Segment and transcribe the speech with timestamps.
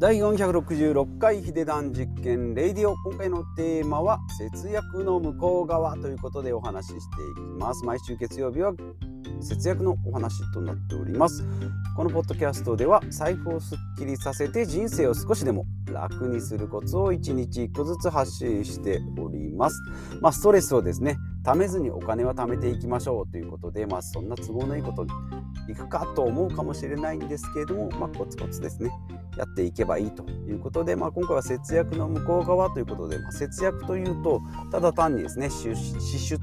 [0.00, 7.00] 第466回ヒデダン実験レイディオ今回のテーマは節約の向こう側ということでお話しして
[7.32, 7.84] いきます。
[7.84, 8.72] 毎週月曜日は
[9.40, 11.42] 節約のお話となっております。
[11.96, 19.82] このポッドキャストでは財布をすっきりさせて人生を少しでも楽にするコツを1日1個ずつ発信しております。
[20.20, 25.10] まあ、ストレスをですね貯めずにお金は貯めていきましょうということでまあそんな都合のいいことに
[25.68, 28.90] いくかと思うかもしれないんですけれどもまあコツコツですね
[29.36, 34.42] やっていけばいいということで、まあ、今回は節約の向こう側ということで、まあ、節約というと
[34.72, 35.74] ただ単にですね支
[36.18, 36.36] 出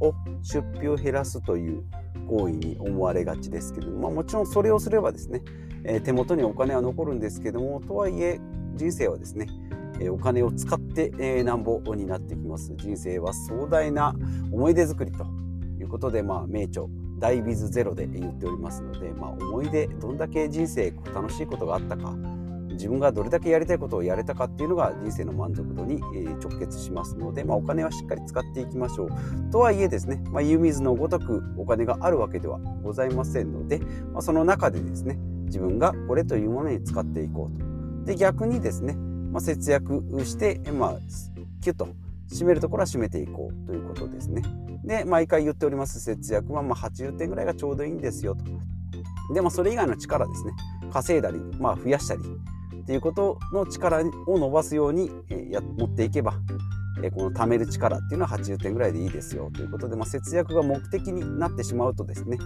[0.00, 1.84] を出費を減らすという
[2.28, 5.42] 行為に思われがちですけども、まあ、もちろんそれをすればですね、
[5.84, 8.38] えー、手元にお金は残るんですけどもとはいえ
[8.74, 9.48] 人生はですね
[10.10, 14.14] お金を使ってえなんぼになってきます人生は壮大な
[14.50, 15.26] 思い出作りと
[15.80, 16.86] いうことで、まあ、名著
[17.18, 22.14] 大ビズゼロで言っておりますので、まあ、思い出どんだけ人生楽しいことがあったか
[22.72, 26.00] 自分がどれだけやりたいことをやれたかっていうのが人生の満足度に
[26.42, 29.08] 直結しますので、まあ、お金はしっかり使っていきましょう。
[29.52, 33.78] とはいえですね、まあ、湯水のごとくお金があるわけではございませんので、
[34.12, 38.04] まあ、その中でですね自分がこれというものに使っていこうと。
[38.06, 38.96] で逆にですね、
[39.32, 40.98] まあ、節約して、まあ、
[41.60, 41.88] キュッと
[42.30, 44.42] 締めるところは締めていこうということですね。
[44.84, 48.44] で毎回言っております節約はまあ80点ぐらいがちょうどいいんですよと。
[49.34, 50.52] でもそれ以外の力ですね
[50.92, 52.22] 稼いだり、まあ、増やしたり
[52.82, 56.34] っていうことの力を伸ばすように、えや持っていけば、
[57.02, 62.38] えこの貯める力っていうのは80点ぐらいでいいですよということで、まあ、節約が目的になってしまうとですね、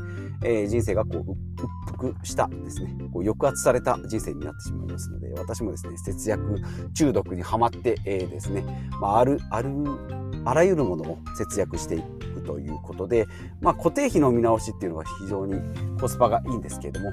[0.45, 6.63] え人生がこう鬱腹したですねこう抑圧された人生になってしまいますので私もですね節約
[6.95, 8.65] 中毒にはまって、えー、ですね、
[9.01, 9.71] まあ、あるある
[10.45, 13.27] あらゆるものを節約していくということで、
[13.61, 15.61] まあ、固定費の見直しっていうのは非常に
[16.01, 17.13] コスパがいいんですけれども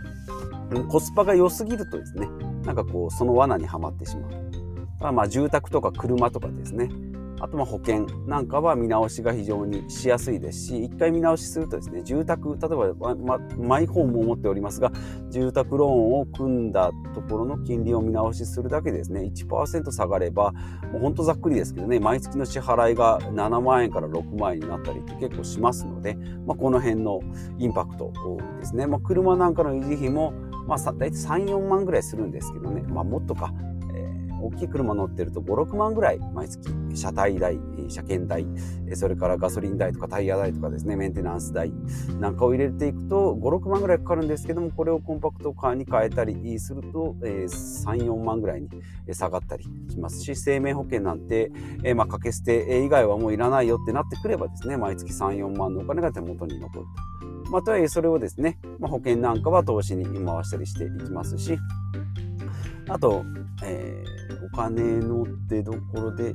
[0.90, 2.28] コスパが良すぎるとですね
[2.64, 4.32] なんかこうその罠にはまってしまう。
[5.00, 6.90] だまあ住宅とか車とかですね
[7.44, 14.94] あとま保険なんかは見直しが非常にしやすいですし一回見直しするとですね住宅例えば、ま、マイホームを持っておりますが
[15.30, 20.54] 住宅ローンを組んだところの金利を見直しするだけでですね1%下がれば
[20.94, 26.16] もうほんとざっくりですけどね毎月の支払いが7万円から6万円になったりって結構しますので、
[26.48, 27.20] まあ、この辺の
[27.60, 28.14] インパクト
[28.62, 30.32] ですね、まあ、車なんかの維持費も
[30.68, 33.54] まあ、大体3、4万ぐらいするんですけどね、まあ、もっとか、
[34.44, 38.46] 大きい車乗ってると5、6万ぐらい毎月、車体代、車検代、
[38.96, 41.72] それからガソリン代とかタイヤ代とかですね、メンテナンス代
[42.20, 47.48] なんかを入れていくと、5、6万ぐらいかかるんですけども、これをコンパクトカーに変えたりすると、3、
[48.06, 48.70] 4万ぐらいに
[49.14, 51.52] 下がったりしますし、生命保険なんて、
[51.84, 57.14] え、まあ、掛け捨て以外はもういらないよってなってくればですね、毎月3、4万のお金が手元に残ると。
[57.50, 61.58] まあ、とはいえそれをですね、まあ、保険なんかは投資に回したりしていきますし
[62.90, 63.24] あと、
[63.64, 64.04] え、
[64.44, 66.34] お金の出どころでい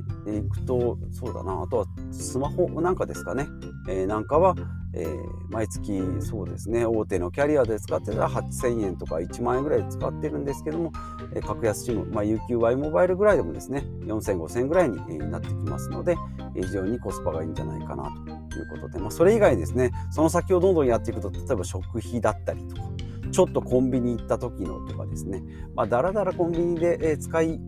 [0.49, 1.61] くとそうだな。
[1.61, 3.47] あとはスマホなんかですかね、
[3.87, 4.55] えー、なんかは、
[4.93, 5.17] えー、
[5.49, 6.85] 毎月そうですね。
[6.85, 10.91] 大手のキャリアで使ってたら8000円とか1万円ぐらい使ってるんですけども、
[11.33, 16.15] えー、格安 SIM、まあ、UQY モバイルぐらいでもですね4000、5000円ぐらいになってきますので、
[16.55, 18.11] 非常にコスパがいいんじゃないかな
[18.49, 19.91] ということで、まあ、それ以外ですね。
[20.11, 22.89] その先をどんどんやっていくと例えば食費だったりとか
[23.31, 25.43] ちょっとコンビニ行った時のとかですね、
[25.75, 27.59] まあ、だらだらコンビニで使い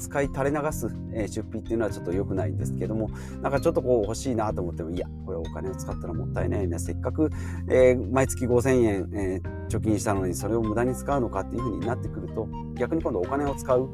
[0.00, 3.10] 使い垂れ流す、え出費っていうのはちょっと良くないんですけども
[3.42, 6.78] なんかちょっとこう欲しいなと思ってもいやこれお金を使ったらもったいないね。
[6.78, 7.30] せっかく、
[7.68, 13.90] えー、毎月5000円、えー、貯金したのにそれを無駄に使うのかっていうふうになってくると逆に今度お金を使う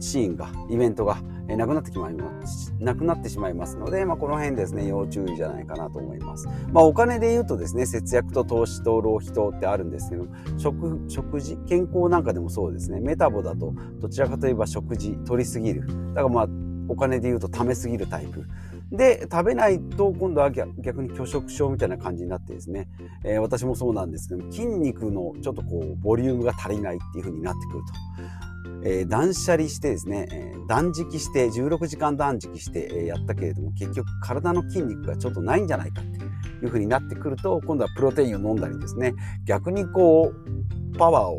[0.00, 1.18] シーンがイベントが
[1.48, 2.74] なくなってしまいます。
[2.78, 10.26] なくなってしまいますので、まあ、この辺ですね要注意じゃないかなと思います、まあ、お金で言うとですね節約と投資と浪費とってあるんですけど
[10.58, 13.00] 食食事健康なんかでもそうですね。
[13.00, 15.86] メタボだとどちらかといえば食事取りすぎる。
[16.14, 16.46] だからまあ
[16.88, 18.44] お金で言うと貯めすぎるタイプ。
[18.90, 22.88] で食べないと今度は逆に拒食症みたいな感じになってですね、
[23.22, 27.92] えー、私もそうなんですけど筋肉のちょっとこうボリュームが足りないっていう風になってくると。
[28.84, 36.18] えー、断捨離してですね、えー、断食して16時間断食して、やったけれども結局体の筋肉がちょっとないんじゃないかって
[36.64, 39.14] いうふうになってくると今度はプロテインを飲んだりですね
[39.44, 41.38] 逆にこうパワーを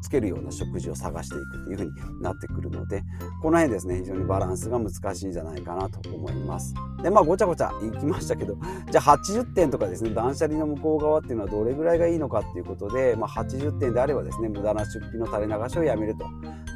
[0.00, 3.02] つけるような食事を探していくというふうになってくるので
[3.42, 6.74] この辺ですね非常にバランスが難しいんじゃないかなと思います。
[7.02, 8.56] でまあごちゃごちゃいきましたけど
[8.90, 16.26] じゃあ80点とかですね断捨離の向こう側っていうのはどれぐらいがいいのかっていうことで、まあ、80点であればですね無駄な出費の垂れ流しをやめると。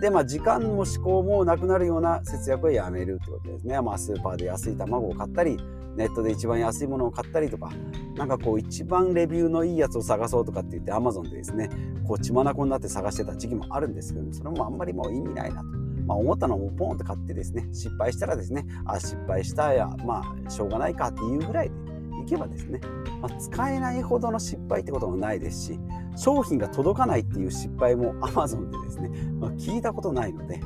[0.00, 3.80] でまあ時間も思考もなくなるような節約はやめるってことですね。
[3.80, 5.58] まあスーパーで安い卵を買ったり
[5.96, 7.70] ネットで一番安いものを買ったりとか
[8.17, 11.70] なんかこう一番レビューのいいやつを探そうとかって言って Amazon でですね
[12.06, 15.85] こう血眼になって探してた時期もあるんですけどもそれもあんまりもう意味ないなと。
[16.06, 21.75] まあ、思ったのをポンって買ってですね失敗したらですねあ失敗したやまあしょうがないかっていうぐらいで
[22.23, 22.81] いけばですね、
[23.20, 25.81] まあ、使えないほどの失敗ってこともないですし
[26.17, 29.08] 商品が届かないっていう失敗も Amazon でですね、
[29.41, 30.61] まあ、聞いたことないので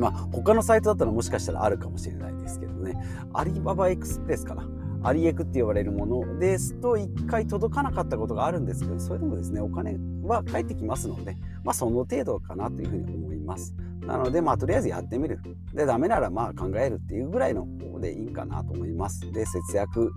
[0.00, 2.94] まあ、他のサイトだったらもしかしたらあるかもしれないですけどね、
[3.32, 4.66] アリババエクスプレスかな。
[5.02, 13.74] アリエクって呼ばれるものですと1回届かなかったことがあるんですけどそれでもですねお金は返ってきますのでまあその程度かなというふうに思います。
[14.00, 15.40] なのでまあとりあえずやってみる。
[15.72, 19.20] でダメならまあ考えるっていうぐらいの方でいいかなと思います。
[19.32, 20.12] で節約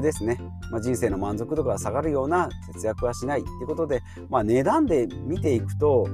[0.00, 0.40] ですね、
[0.70, 4.00] まあ、人生の満足度が下がるような節約はしないっていうことで、
[4.30, 6.08] まあ、値段で見ていくと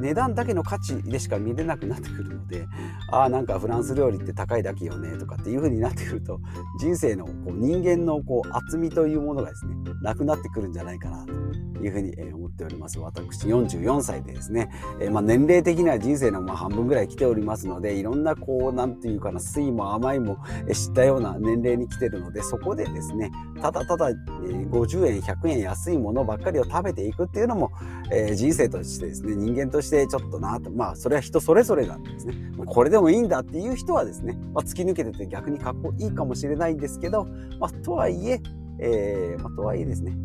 [0.00, 2.66] 値段だけの価値でしか見れなくなってくるので
[3.10, 6.40] ああなんかフランス料理って高いだけよねとかっていう風になってくると
[6.80, 12.98] 人生のこう人間のこう厚みというものがですねなくなってくるんじゃないかなというふうに思っております。
[12.98, 14.68] 私44歳でですね、
[15.00, 20.38] えー、まあ年齢的には人生のまあ半分ぐらい来ておりますのでいろんなこうなんていうかな酸いも甘いも
[20.72, 23.30] 知ったような年齢に来てるのでそこでですね
[23.60, 27.70] ただただ50円100円安いものばっかりを食べていくっていうのも、
[28.12, 32.34] えー、人生としてですね人間としてちょっとなとまあそれは人それぞれなんですね
[32.66, 37.24] これでもいいんだっていう人はですね、まあ、突き抜けてて逆にかっこいいかもしれないんですけど、
[37.58, 38.40] まあ、とはいえ
[38.80, 40.16] えー、まあ、とはいえですね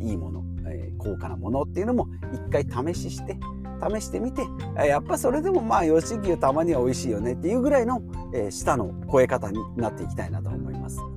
[0.00, 3.36] いいもの、えー、高価なものっていうのも一回試しして
[3.80, 4.42] 試してみて
[4.76, 8.02] やっぱそれでもまあ吉牛たまには美味しいよねっていうぐらいの、
[8.34, 10.67] えー、舌の超え方になっていきたいなと思います。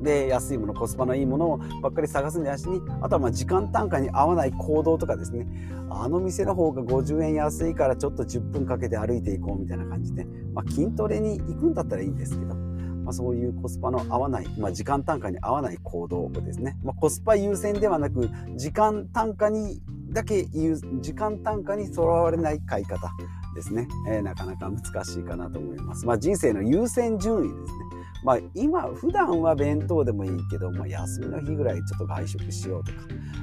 [0.02, 5.48] で安いものコスパのいいものをばっかり探すんじゃなしにあとはまあ時間単価に合わない行動とかですね
[5.90, 12.56] あの店の方が50円安いからちょっと10分かけて歩いていこうみたいな感じで、まあ、筋トレに行くんだったらいいんですけど。
[13.02, 19.82] まあ、そういうコスパの合わない、まあ、時間単価に合わない行動ですね、まあ、コスパ優先ではなく時間単価に
[20.12, 23.12] だけ言う時間単価にとらわれない買い方
[23.56, 26.06] ですね、えー、なかなか難しいかなと思います。
[26.06, 27.81] まあ、人生の優先順位ですね。
[28.24, 32.98] まあ、今普段は弁当でもいいけど、まあ、休みの日ぐらいちょっと外食しようとか。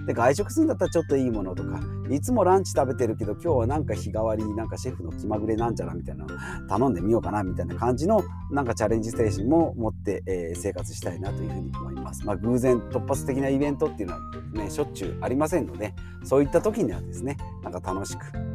[0.06, 1.80] で外食するんだったらちょっといいものとか。
[2.10, 6.30] いつもランチ食べてるけど今日はなんか日替わりなんかシェフの気まぐれなんちゃらみたいなの。
[6.68, 12.24] 頼んでみようかなみたいな感じのなんかチャレンジ精神も持って、えー、生活したいなというふうに思います。
[12.24, 14.20] まあ、偶然突発的なイベントっていうのは
[14.52, 15.94] ねしょっちゅうありませんので
[16.24, 18.47] そういった時にはですねなんか楽しく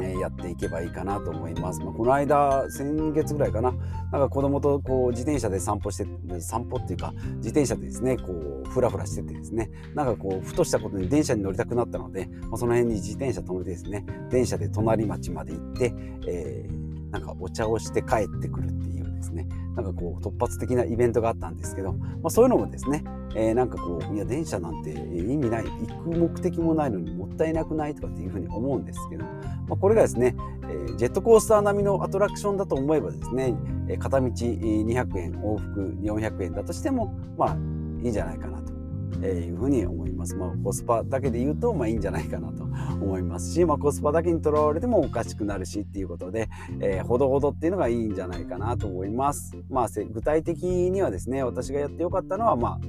[0.00, 1.80] えやっていけばいいかなと思います。
[1.80, 3.72] まあ、この間先月ぐらいかな
[4.12, 15.94] なんか子供とこう自転車で散歩して散歩っていうか自転車でですねこうふらふらしててですねなんかこうふとしたことに電車に乗りたくなったので、まあ、その辺に自転車止めてですね電車で隣町まで行って、
[16.26, 19.48] えー、なんかお茶をして帰ってくるっていうですね。
[19.74, 23.02] なんかこう突発的なイベントがあったんですけど、まあ、そういうのもですね、
[23.34, 29.30] えー、なんかこういや電車なんて意味ない行く目的もないのにもったいなくないとかっていうふうに思うんですけど、ま
[29.72, 33.54] あ、これがですね、えー、ジェットコースター並みのアトラクションだと思えばですね
[33.98, 37.56] 片道200円往復400円だとしてもまあ
[38.02, 38.73] いいんじゃないかなと。
[39.22, 40.34] えいうふうに思います。
[40.34, 46.48] まあ、コスパだけで言うと、まあ、いいんじゃないかなと思いますし、まあ、コスパだけにとらわれてもおかしくなるしっていうことで、
[46.80, 49.56] えー、ほどほどっていうのがいいんじゃないかなと思います。
[49.70, 52.80] まあ、具体的にはですね、私がやってよかったのは、まあ、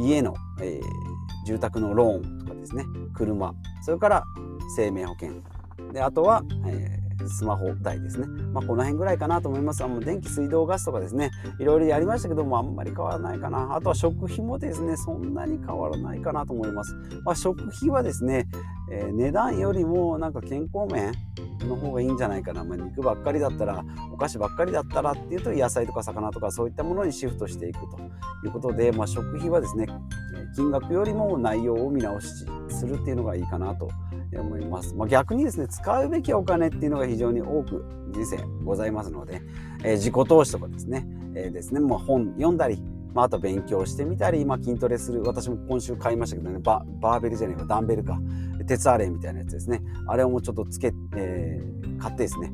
[0.00, 2.84] 家の、えー、住宅のローンとかですね、
[3.14, 4.24] 車、それから
[4.76, 5.32] 生命保険、
[5.92, 8.26] であとは、えースマホ代ですね。
[8.52, 9.84] まあ、この辺ぐらいかなと思います。
[9.84, 13.74] あの電気、水道、ガスとかですね、いろいろやりましたけども、あんまり変わらないかな。
[13.74, 16.94] あとは食費もですね、そんなに変わらないかなと思います。
[17.24, 18.48] まあ、食費はですね、
[18.90, 21.12] えー、値段よりもなんか健康面
[21.66, 22.64] の方がいいんじゃないかな。
[22.64, 27.98] まあ、肉ばっかりだったら、お菓子ばっかりだったらっていうと、野菜とか魚とかそういったものにシフトしていくと
[28.44, 29.86] いうことで、まあ、食費はですね、
[30.54, 33.88] 金額よりも内容を見直しするっていうのがいいかなと
[34.40, 34.94] 思います。
[34.94, 39.42] まあ、逆にですね、使うべきお金っていうのが非常に多く人生ございますので、
[39.84, 42.82] えー、自己投資とかですね、えー、ですね、まあ、本読んだり、
[43.14, 45.22] まあ、あと勉強してみたり、まあ、筋トレする。
[45.22, 48.20] 私も今週買いましたけどね、バーベルじゃないか、ダンベルか、
[48.66, 49.82] 鉄アレイみたいなやつですね。
[50.06, 52.52] あれをもうちょっとつけ、えー、買ってですね、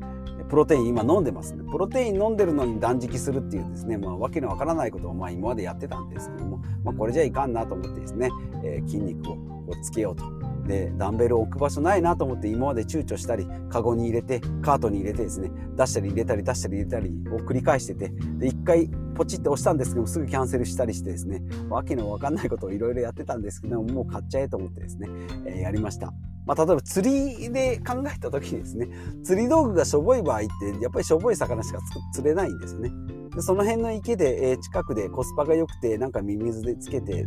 [0.49, 1.63] プロテイン今飲んでますね。
[1.71, 8.29] プロテイン飲んでるのに断食するっていうですね、まあ、わけのわからないことをまあ今までやってたんですけども、まあ、これじゃいかんなと思ってですね、
[8.63, 9.37] えー、筋肉を
[9.81, 10.44] つけようと。
[10.67, 25.07] でダンベルを置く場所ないなと思って今まで躊躇したりカゴに入れてカートに入れてですね出したり入れたり出したり入れたりを繰り返しててで1回ポチって押したんですけどすぐキャンセルしたりしてですねわけのわかんないことをいろいろやってたんですけどももう買っちゃえと思ってですね、
[25.45, 26.13] えー、やりました。
[26.45, 28.87] まあ、例えば釣りで考えた時にですね
[29.23, 30.47] 釣り道具がしょぼい場合って
[30.79, 31.79] やっぱりしょぼい魚しか
[32.13, 32.91] 釣れないんですよね。
[33.35, 37.25] でその辺の池で、えー、近くでコスパが良くてなんかミミズでつけて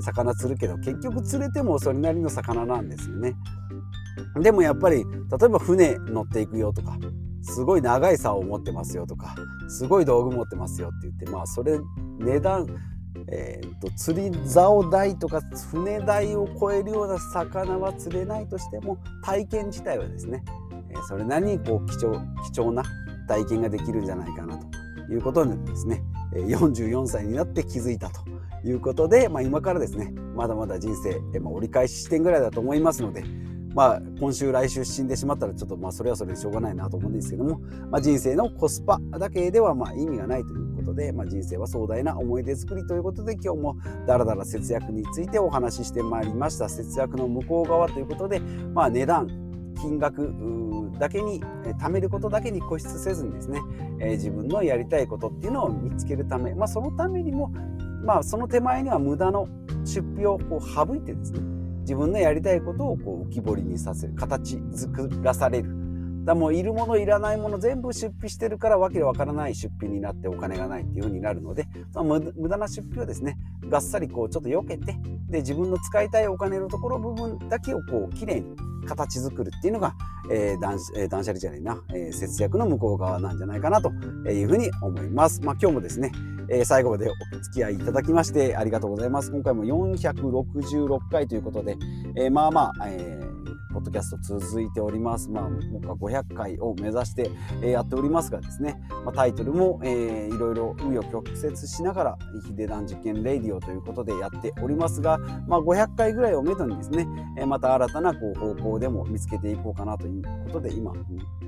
[0.00, 3.34] 魚釣るけど結局釣れてもそれなりの魚なんですよね。
[4.40, 6.98] でもやっぱり例えば船乗っていくよとか
[7.42, 9.34] すごい長い竿を持ってますよとか
[9.68, 11.78] すごい道具持ってますよって言ってまあそれ
[12.18, 12.66] 値段
[13.28, 15.40] えーと、釣り竿代とか
[15.72, 20.44] 船代を超えるような魚は釣れないとしても体験自体はですね、
[20.90, 22.20] え、それなりにこう貴重
[22.52, 22.84] 貴重な
[23.26, 24.66] 体験ができるんじゃないかなと
[25.12, 28.20] いうことでですね44歳になって気づいたと
[28.70, 33.24] いうことで、まあ、今からですねまだまだ人生、まあ、折り返し地点ぐらいだと思いますので
[33.76, 46.70] まあ、今週来週死んでしまったらちょっとまあそれはそれでしょうがないなと思うんですけども、まあ、人生のコスパだけではまあ意味がないということで、まあ、人生は壮大な思い出作りということで今日もだらだら節約についてお話ししてまいりました。
[46.70, 49.28] 節約の向こう側ということで、まあ、値段
[49.78, 50.32] 金額
[50.98, 51.42] だけに
[51.78, 53.60] 貯めることだけに固執せずにですね、
[54.00, 57.52] えー、自分のやりたいことっていうのを見つけるため、まあ、そのためにも、
[58.04, 59.48] まあ、その手前には無駄の
[59.84, 61.40] 出費をこう省いてですね
[61.80, 65.86] 自分のやりたいことをこう浮き彫りにさせる形作らされる
[66.26, 71.68] だもういるものいらないもの全部出費してるからわけわからない出費になってお金がないっていう風になるので
[72.36, 73.38] 無駄な出費をですね
[73.68, 74.96] がっさりこうちょっと避けて
[75.30, 79.94] で自分の使いたいお金のところ部分だけをこうきれいに形作るっていうのが、
[80.30, 83.90] えー、断えー、断捨離じゃないな、えー、節約の向こう側なんじゃないかなと
[84.28, 85.40] いうふうに思います。
[85.42, 86.12] まあ、今日もですね
[86.50, 89.30] えー、最後までお付き合いいただきましてありがとうございます。
[89.30, 91.76] 今回も466回ということで、
[92.16, 93.26] えー、まあまあ、えー
[93.76, 95.28] ポッドキャスト続いております。
[95.28, 110.94] まあ、目下500回を目指して、えー、やっておりますがですね、まあ、タイトルも、えー、いろいろ紆余曲折しながら、ヒデダン実験レディオということでやっておりますが、まあ、500回ぐらいをめどにですね、えー、また新たなこう方向でも見つけていこうかなということで、今、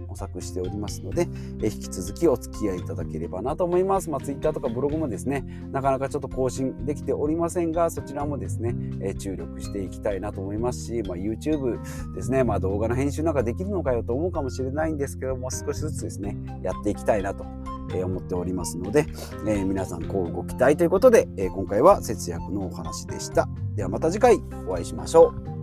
[0.09, 1.29] 模索しておりますので、
[1.63, 4.11] え引き続きお付き合いいただければなと思います。
[4.11, 11.79] まあ、Twitter とかブログもですね、なかなかちょっと更新できておりませんが、そちらもですね、え注力していきたいなと思いますし、まあ、YouTube
[12.15, 17.45] ですね、まあ、動画の編集なんかできるのかよと思うかもしれないんですけども、少しずつですね、やっていきたいなと
[17.97, 19.07] 思っておりますので、
[19.47, 23.49] えー、皆さんこうご期待ということで、えー、今回は節約のお話でした。
[23.75, 24.37] ではまた次回
[24.67, 25.58] お会いしましょう。